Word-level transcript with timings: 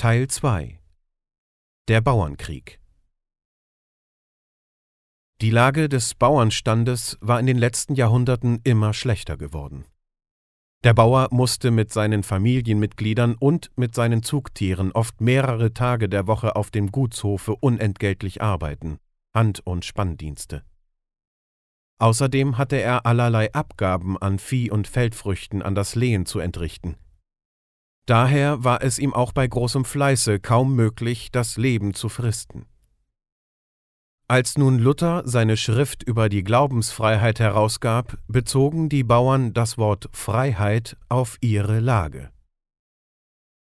Teil 0.00 0.28
2 0.28 0.80
Der 1.88 2.00
Bauernkrieg 2.00 2.80
Die 5.42 5.50
Lage 5.50 5.90
des 5.90 6.14
Bauernstandes 6.14 7.18
war 7.20 7.38
in 7.38 7.44
den 7.44 7.58
letzten 7.58 7.94
Jahrhunderten 7.94 8.60
immer 8.64 8.94
schlechter 8.94 9.36
geworden. 9.36 9.84
Der 10.84 10.94
Bauer 10.94 11.28
musste 11.32 11.70
mit 11.70 11.92
seinen 11.92 12.22
Familienmitgliedern 12.22 13.34
und 13.38 13.72
mit 13.76 13.94
seinen 13.94 14.22
Zugtieren 14.22 14.90
oft 14.92 15.20
mehrere 15.20 15.74
Tage 15.74 16.08
der 16.08 16.26
Woche 16.26 16.56
auf 16.56 16.70
dem 16.70 16.90
Gutshofe 16.90 17.54
unentgeltlich 17.54 18.40
arbeiten, 18.40 19.00
Hand- 19.34 19.60
und 19.66 19.84
Spanndienste. 19.84 20.64
Außerdem 21.98 22.56
hatte 22.56 22.76
er 22.76 23.04
allerlei 23.04 23.52
Abgaben 23.52 24.16
an 24.16 24.38
Vieh 24.38 24.70
und 24.70 24.88
Feldfrüchten 24.88 25.60
an 25.60 25.74
das 25.74 25.94
Lehen 25.94 26.24
zu 26.24 26.38
entrichten. 26.38 26.96
Daher 28.10 28.64
war 28.64 28.82
es 28.82 28.98
ihm 28.98 29.14
auch 29.14 29.30
bei 29.30 29.46
großem 29.46 29.84
Fleiße 29.84 30.40
kaum 30.40 30.74
möglich, 30.74 31.30
das 31.30 31.56
Leben 31.56 31.94
zu 31.94 32.08
fristen. 32.08 32.66
Als 34.26 34.58
nun 34.58 34.80
Luther 34.80 35.22
seine 35.26 35.56
Schrift 35.56 36.02
über 36.02 36.28
die 36.28 36.42
Glaubensfreiheit 36.42 37.38
herausgab, 37.38 38.18
bezogen 38.26 38.88
die 38.88 39.04
Bauern 39.04 39.52
das 39.52 39.78
Wort 39.78 40.08
Freiheit 40.10 40.96
auf 41.08 41.38
ihre 41.40 41.78
Lage. 41.78 42.30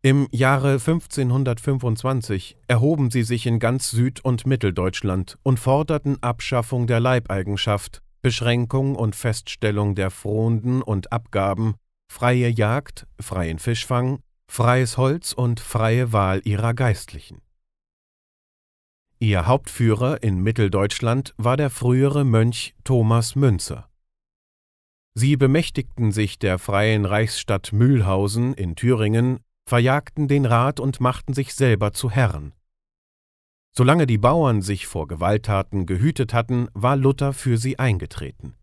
Im 0.00 0.28
Jahre 0.30 0.78
1525 0.78 2.56
erhoben 2.68 3.10
sie 3.10 3.24
sich 3.24 3.44
in 3.44 3.58
ganz 3.58 3.90
Süd- 3.90 4.24
und 4.24 4.46
Mitteldeutschland 4.46 5.36
und 5.42 5.60
forderten 5.60 6.22
Abschaffung 6.22 6.86
der 6.86 7.00
Leibeigenschaft, 7.00 8.00
Beschränkung 8.22 8.96
und 8.96 9.14
Feststellung 9.14 9.94
der 9.94 10.10
Fronden 10.10 10.80
und 10.80 11.12
Abgaben, 11.12 11.74
freie 12.12 12.50
Jagd, 12.50 13.06
freien 13.18 13.58
Fischfang, 13.58 14.22
freies 14.46 14.98
Holz 14.98 15.32
und 15.32 15.60
freie 15.60 16.12
Wahl 16.12 16.42
ihrer 16.44 16.74
Geistlichen. 16.74 17.40
Ihr 19.18 19.46
Hauptführer 19.46 20.22
in 20.22 20.42
Mitteldeutschland 20.42 21.32
war 21.38 21.56
der 21.56 21.70
frühere 21.70 22.24
Mönch 22.24 22.74
Thomas 22.84 23.34
Münzer. 23.34 23.88
Sie 25.14 25.38
bemächtigten 25.38 26.12
sich 26.12 26.38
der 26.38 26.58
freien 26.58 27.06
Reichsstadt 27.06 27.72
Mühlhausen 27.72 28.52
in 28.52 28.76
Thüringen, 28.76 29.40
verjagten 29.66 30.28
den 30.28 30.44
Rat 30.44 30.80
und 30.80 31.00
machten 31.00 31.32
sich 31.32 31.54
selber 31.54 31.94
zu 31.94 32.10
Herren. 32.10 32.52
Solange 33.74 34.06
die 34.06 34.18
Bauern 34.18 34.60
sich 34.60 34.86
vor 34.86 35.08
Gewalttaten 35.08 35.86
gehütet 35.86 36.34
hatten, 36.34 36.68
war 36.74 36.96
Luther 36.96 37.32
für 37.32 37.56
sie 37.56 37.78
eingetreten. 37.78 38.54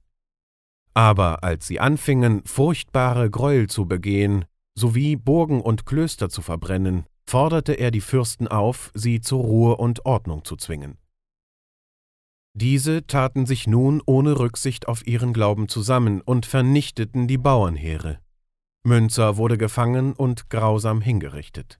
Aber 0.99 1.45
als 1.45 1.65
sie 1.65 1.79
anfingen, 1.79 2.41
furchtbare 2.45 3.29
Gräuel 3.29 3.67
zu 3.67 3.85
begehen, 3.85 4.43
sowie 4.77 5.15
Burgen 5.15 5.61
und 5.61 5.85
Klöster 5.85 6.27
zu 6.27 6.41
verbrennen, 6.41 7.05
forderte 7.25 7.71
er 7.71 7.89
die 7.89 8.01
Fürsten 8.01 8.49
auf, 8.49 8.91
sie 8.93 9.21
zur 9.21 9.41
Ruhe 9.41 9.77
und 9.77 10.05
Ordnung 10.05 10.43
zu 10.43 10.57
zwingen. 10.57 10.97
Diese 12.53 13.07
taten 13.07 13.45
sich 13.45 13.65
nun 13.65 14.01
ohne 14.05 14.37
Rücksicht 14.39 14.89
auf 14.89 15.07
ihren 15.07 15.31
Glauben 15.31 15.69
zusammen 15.69 16.19
und 16.19 16.45
vernichteten 16.45 17.29
die 17.29 17.37
Bauernheere. 17.37 18.19
Münzer 18.83 19.37
wurde 19.37 19.57
gefangen 19.57 20.11
und 20.11 20.49
grausam 20.49 20.99
hingerichtet. 20.99 21.79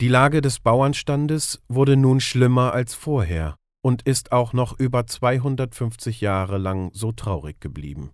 Die 0.00 0.06
Lage 0.06 0.40
des 0.40 0.60
Bauernstandes 0.60 1.60
wurde 1.66 1.96
nun 1.96 2.20
schlimmer 2.20 2.72
als 2.72 2.94
vorher 2.94 3.56
und 3.82 4.02
ist 4.02 4.32
auch 4.32 4.52
noch 4.52 4.78
über 4.78 5.06
250 5.06 6.20
Jahre 6.20 6.58
lang 6.58 6.90
so 6.92 7.12
traurig 7.12 7.60
geblieben. 7.60 8.10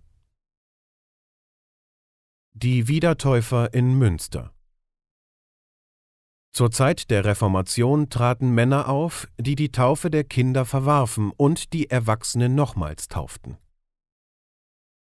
Die 2.53 2.87
Wiedertäufer 2.87 3.73
in 3.73 3.97
Münster 3.97 4.51
zur 6.57 6.71
Zeit 6.71 7.11
der 7.11 7.23
Reformation 7.23 8.09
traten 8.09 8.49
Männer 8.49 8.89
auf, 8.89 9.27
die 9.37 9.55
die 9.55 9.71
Taufe 9.71 10.09
der 10.09 10.23
Kinder 10.23 10.65
verwarfen 10.65 11.31
und 11.37 11.71
die 11.71 11.91
Erwachsenen 11.91 12.55
nochmals 12.55 13.07
tauften. 13.07 13.57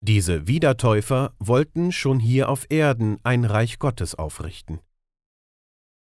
Diese 0.01 0.47
Wiedertäufer 0.47 1.35
wollten 1.39 1.93
schon 1.93 2.21
hier 2.21 2.49
auf 2.49 2.65
Erden 2.71 3.19
ein 3.23 3.45
Reich 3.45 3.79
Gottes 3.79 4.15
aufrichten. 4.15 4.81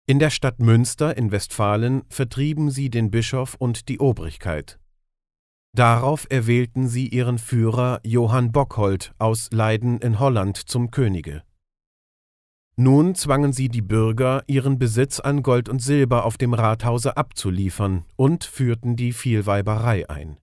In 0.09 0.19
der 0.19 0.29
Stadt 0.29 0.59
Münster 0.59 1.17
in 1.17 1.31
Westfalen 1.31 2.03
vertrieben 2.07 2.71
sie 2.71 2.89
den 2.89 3.11
Bischof 3.11 3.55
und 3.55 3.89
die 3.89 3.99
Obrigkeit. 3.99 4.79
Darauf 5.75 6.27
erwählten 6.29 6.87
sie 6.87 7.09
ihren 7.09 7.37
Führer 7.37 7.99
Johann 8.03 8.53
Bockhold 8.53 9.13
aus 9.19 9.49
Leiden 9.51 9.99
in 9.99 10.17
Holland 10.17 10.55
zum 10.55 10.91
Könige. 10.91 11.43
Nun 12.77 13.15
zwangen 13.15 13.51
sie 13.51 13.67
die 13.67 13.81
Bürger, 13.81 14.43
ihren 14.47 14.79
Besitz 14.79 15.19
an 15.19 15.43
Gold 15.43 15.67
und 15.67 15.81
Silber 15.81 16.23
auf 16.23 16.37
dem 16.37 16.53
Rathause 16.53 17.17
abzuliefern 17.17 18.05
und 18.15 18.45
führten 18.45 18.95
die 18.95 19.11
Vielweiberei 19.11 20.09
ein. 20.09 20.37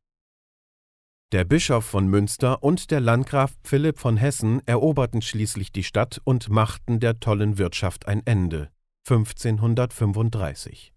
Der 1.32 1.44
Bischof 1.44 1.86
von 1.86 2.06
Münster 2.06 2.62
und 2.62 2.90
der 2.90 3.00
Landgraf 3.00 3.54
Philipp 3.62 3.98
von 3.98 4.18
Hessen 4.18 4.60
eroberten 4.66 5.22
schließlich 5.22 5.72
die 5.72 5.84
Stadt 5.84 6.20
und 6.24 6.50
machten 6.50 7.00
der 7.00 7.18
tollen 7.18 7.56
Wirtschaft 7.56 8.06
ein 8.06 8.20
Ende. 8.26 8.73
1535 9.06 10.93